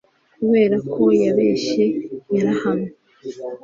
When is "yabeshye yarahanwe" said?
1.23-2.89